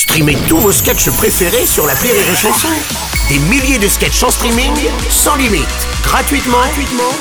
Streamez 0.00 0.38
tous 0.48 0.56
vos 0.56 0.72
sketchs 0.72 1.10
préférés 1.10 1.66
sur 1.66 1.86
la 1.86 1.92
Rire 1.92 2.14
et 2.14 2.34
Chanson. 2.34 2.68
Des 3.28 3.38
milliers 3.38 3.78
de 3.78 3.86
sketchs 3.86 4.22
en 4.22 4.30
streaming, 4.30 4.72
sans 5.10 5.36
limite, 5.36 5.68
gratuitement, 6.02 6.56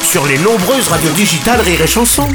sur 0.01 0.25
les 0.25 0.37
nombreuses 0.37 0.87
radios 0.87 1.11
digitales 1.11 1.59
Rire 1.59 1.81
et 1.81 1.87
Chanson. 1.87 2.25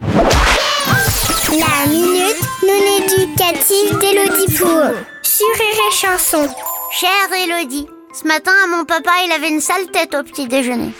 La 0.00 1.86
minute 1.86 2.40
non 2.62 2.82
éducative 2.96 3.98
d'Elodie 3.98 4.56
Pour 4.56 4.88
sur 5.22 5.48
Rire 5.48 5.80
et 5.86 5.94
Chanson. 5.94 6.48
Chère 6.90 7.30
Elodie, 7.44 7.86
ce 8.18 8.26
matin, 8.26 8.52
mon 8.74 8.86
papa, 8.86 9.10
il 9.26 9.32
avait 9.32 9.50
une 9.50 9.60
sale 9.60 9.86
tête 9.92 10.14
au 10.14 10.22
petit 10.22 10.48
déjeuner. 10.48 10.94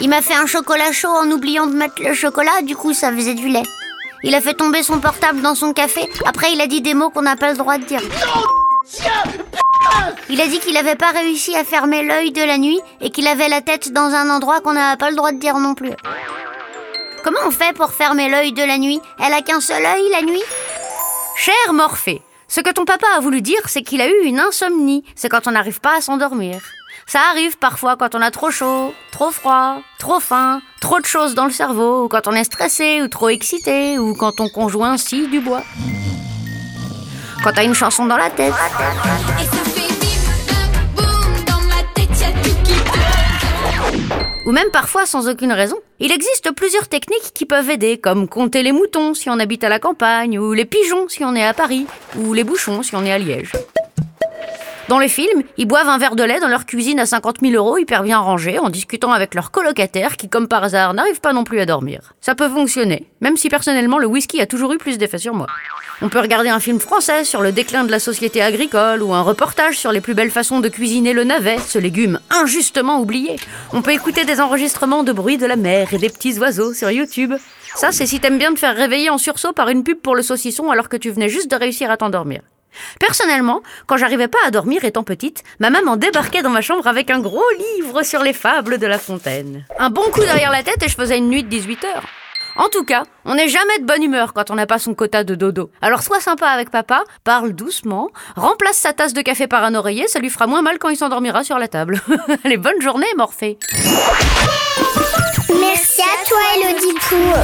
Il 0.00 0.08
m'a 0.08 0.22
fait 0.22 0.34
un 0.34 0.46
chocolat 0.46 0.90
chaud 0.90 1.14
en 1.14 1.30
oubliant 1.30 1.68
de 1.68 1.76
mettre 1.76 2.02
le 2.02 2.14
chocolat, 2.14 2.62
du 2.62 2.74
coup 2.74 2.92
ça 2.92 3.12
faisait 3.12 3.34
du 3.34 3.48
lait. 3.48 3.62
Il 4.26 4.34
a 4.34 4.40
fait 4.40 4.54
tomber 4.54 4.82
son 4.82 5.00
portable 5.00 5.42
dans 5.42 5.54
son 5.54 5.74
café, 5.74 6.08
après 6.24 6.52
il 6.52 6.60
a 6.62 6.66
dit 6.66 6.80
des 6.80 6.94
mots 6.94 7.10
qu'on 7.10 7.20
n'a 7.20 7.36
pas 7.36 7.50
le 7.50 7.58
droit 7.58 7.76
de 7.76 7.84
dire. 7.84 8.00
Il 10.30 10.40
a 10.40 10.46
dit 10.46 10.60
qu'il 10.60 10.72
n'avait 10.72 10.96
pas 10.96 11.10
réussi 11.10 11.54
à 11.54 11.62
fermer 11.62 12.02
l'œil 12.02 12.32
de 12.32 12.42
la 12.42 12.56
nuit 12.56 12.80
et 13.02 13.10
qu'il 13.10 13.26
avait 13.26 13.50
la 13.50 13.60
tête 13.60 13.92
dans 13.92 14.14
un 14.14 14.30
endroit 14.30 14.60
qu'on 14.62 14.72
n'a 14.72 14.96
pas 14.96 15.10
le 15.10 15.16
droit 15.16 15.30
de 15.30 15.38
dire 15.38 15.58
non 15.58 15.74
plus. 15.74 15.92
Comment 17.22 17.40
on 17.46 17.50
fait 17.50 17.76
pour 17.76 17.92
fermer 17.92 18.30
l'œil 18.30 18.52
de 18.52 18.62
la 18.62 18.78
nuit? 18.78 19.00
Elle 19.22 19.34
a 19.34 19.42
qu'un 19.42 19.60
seul 19.60 19.84
œil 19.84 20.10
la 20.10 20.22
nuit? 20.22 20.42
Cher 21.36 21.72
Morphée, 21.74 22.22
ce 22.48 22.60
que 22.60 22.70
ton 22.70 22.86
papa 22.86 23.06
a 23.16 23.20
voulu 23.20 23.42
dire, 23.42 23.60
c'est 23.66 23.82
qu'il 23.82 24.00
a 24.00 24.08
eu 24.08 24.24
une 24.24 24.40
insomnie. 24.40 25.04
C'est 25.16 25.28
quand 25.28 25.46
on 25.46 25.50
n'arrive 25.50 25.80
pas 25.80 25.98
à 25.98 26.00
s'endormir. 26.00 26.62
Ça 27.06 27.20
arrive 27.30 27.58
parfois 27.58 27.96
quand 27.96 28.14
on 28.14 28.22
a 28.22 28.30
trop 28.30 28.50
chaud, 28.50 28.94
trop 29.10 29.30
froid, 29.30 29.80
trop 29.98 30.20
faim, 30.20 30.62
trop 30.80 31.00
de 31.00 31.04
choses 31.04 31.34
dans 31.34 31.44
le 31.44 31.52
cerveau, 31.52 32.04
ou 32.04 32.08
quand 32.08 32.26
on 32.26 32.32
est 32.32 32.44
stressé 32.44 33.02
ou 33.02 33.08
trop 33.08 33.28
excité, 33.28 33.98
ou 33.98 34.14
quand 34.14 34.32
ton 34.32 34.48
conjoint 34.48 34.96
scie 34.96 35.28
du 35.28 35.40
bois. 35.40 35.62
Quand 37.42 37.52
t'as 37.54 37.64
une 37.64 37.74
chanson 37.74 38.06
dans 38.06 38.16
la 38.16 38.30
tête. 38.30 38.54
Ou 44.46 44.52
même 44.52 44.70
parfois 44.70 45.06
sans 45.06 45.28
aucune 45.28 45.52
raison. 45.52 45.76
Il 46.00 46.12
existe 46.12 46.50
plusieurs 46.52 46.88
techniques 46.88 47.32
qui 47.34 47.46
peuvent 47.46 47.70
aider, 47.70 47.98
comme 47.98 48.28
compter 48.28 48.62
les 48.62 48.72
moutons 48.72 49.14
si 49.14 49.30
on 49.30 49.38
habite 49.38 49.64
à 49.64 49.68
la 49.68 49.78
campagne, 49.78 50.38
ou 50.38 50.52
les 50.52 50.66
pigeons 50.66 51.08
si 51.08 51.24
on 51.24 51.34
est 51.34 51.44
à 51.44 51.54
Paris, 51.54 51.86
ou 52.16 52.34
les 52.34 52.44
bouchons 52.44 52.82
si 52.82 52.94
on 52.94 53.04
est 53.04 53.12
à 53.12 53.18
Liège. 53.18 53.52
Dans 54.88 54.98
les 54.98 55.08
films, 55.08 55.42
ils 55.56 55.66
boivent 55.66 55.88
un 55.88 55.96
verre 55.96 56.14
de 56.14 56.22
lait 56.22 56.40
dans 56.40 56.48
leur 56.48 56.66
cuisine 56.66 57.00
à 57.00 57.06
50 57.06 57.36
000 57.40 57.54
euros 57.54 57.78
hyper 57.78 58.02
bien 58.02 58.18
rangé 58.18 58.58
en 58.58 58.68
discutant 58.68 59.12
avec 59.12 59.34
leurs 59.34 59.50
colocataires 59.50 60.18
qui, 60.18 60.28
comme 60.28 60.46
par 60.46 60.62
hasard, 60.62 60.92
n'arrivent 60.92 61.22
pas 61.22 61.32
non 61.32 61.42
plus 61.42 61.58
à 61.60 61.66
dormir. 61.66 62.12
Ça 62.20 62.34
peut 62.34 62.50
fonctionner, 62.50 63.08
même 63.22 63.38
si 63.38 63.48
personnellement 63.48 63.98
le 63.98 64.06
whisky 64.06 64.42
a 64.42 64.46
toujours 64.46 64.74
eu 64.74 64.78
plus 64.78 64.98
d'effet 64.98 65.16
sur 65.16 65.34
moi. 65.34 65.46
On 66.02 66.10
peut 66.10 66.20
regarder 66.20 66.50
un 66.50 66.60
film 66.60 66.80
français 66.80 67.24
sur 67.24 67.40
le 67.40 67.50
déclin 67.50 67.84
de 67.84 67.90
la 67.90 67.98
société 67.98 68.42
agricole 68.42 69.02
ou 69.02 69.14
un 69.14 69.22
reportage 69.22 69.78
sur 69.78 69.90
les 69.90 70.02
plus 70.02 70.12
belles 70.12 70.30
façons 70.30 70.60
de 70.60 70.68
cuisiner 70.68 71.14
le 71.14 71.24
navet, 71.24 71.58
ce 71.58 71.78
légume 71.78 72.20
injustement 72.28 73.00
oublié. 73.00 73.36
On 73.72 73.80
peut 73.80 73.92
écouter 73.92 74.26
des 74.26 74.40
enregistrements 74.40 75.02
de 75.02 75.12
bruit 75.12 75.38
de 75.38 75.46
la 75.46 75.56
mer 75.56 75.94
et 75.94 75.98
des 75.98 76.10
petits 76.10 76.38
oiseaux 76.38 76.74
sur 76.74 76.90
YouTube. 76.90 77.32
Ça, 77.74 77.90
c'est 77.90 78.06
si 78.06 78.20
t'aimes 78.20 78.38
bien 78.38 78.52
te 78.52 78.58
faire 78.58 78.76
réveiller 78.76 79.08
en 79.08 79.18
sursaut 79.18 79.52
par 79.52 79.70
une 79.70 79.82
pub 79.82 79.98
pour 79.98 80.14
le 80.14 80.22
saucisson 80.22 80.70
alors 80.70 80.90
que 80.90 80.98
tu 80.98 81.10
venais 81.10 81.30
juste 81.30 81.50
de 81.50 81.56
réussir 81.56 81.90
à 81.90 81.96
t'endormir. 81.96 82.42
Personnellement, 83.00 83.62
quand 83.86 83.96
j'arrivais 83.96 84.28
pas 84.28 84.38
à 84.46 84.50
dormir 84.50 84.84
étant 84.84 85.02
petite, 85.02 85.42
ma 85.60 85.70
maman 85.70 85.96
débarquait 85.96 86.42
dans 86.42 86.50
ma 86.50 86.60
chambre 86.60 86.86
avec 86.86 87.10
un 87.10 87.20
gros 87.20 87.42
livre 87.76 88.02
sur 88.02 88.22
les 88.22 88.32
fables 88.32 88.78
de 88.78 88.86
La 88.86 88.98
Fontaine. 88.98 89.64
Un 89.78 89.90
bon 89.90 90.04
coup 90.12 90.20
derrière 90.20 90.50
la 90.50 90.62
tête 90.62 90.82
et 90.82 90.88
je 90.88 90.94
faisais 90.94 91.18
une 91.18 91.28
nuit 91.28 91.44
de 91.44 91.48
18 91.48 91.84
heures. 91.84 92.04
En 92.56 92.68
tout 92.68 92.84
cas, 92.84 93.02
on 93.24 93.34
n'est 93.34 93.48
jamais 93.48 93.78
de 93.80 93.84
bonne 93.84 94.02
humeur 94.02 94.32
quand 94.32 94.50
on 94.50 94.54
n'a 94.54 94.66
pas 94.66 94.78
son 94.78 94.94
quota 94.94 95.24
de 95.24 95.34
dodo. 95.34 95.70
Alors 95.82 96.02
sois 96.02 96.20
sympa 96.20 96.46
avec 96.46 96.70
papa, 96.70 97.02
parle 97.24 97.52
doucement, 97.52 98.10
remplace 98.36 98.76
sa 98.76 98.92
tasse 98.92 99.12
de 99.12 99.22
café 99.22 99.48
par 99.48 99.64
un 99.64 99.74
oreiller, 99.74 100.06
ça 100.06 100.20
lui 100.20 100.30
fera 100.30 100.46
moins 100.46 100.62
mal 100.62 100.78
quand 100.78 100.88
il 100.88 100.96
s'endormira 100.96 101.42
sur 101.42 101.58
la 101.58 101.66
table. 101.66 102.00
Allez, 102.44 102.56
bonne 102.56 102.80
journée, 102.80 103.08
Morphée. 103.16 103.58
Merci 105.60 106.02
à 106.02 106.28
toi, 106.28 106.38
Elodie 106.56 106.94
Pour. 107.08 107.38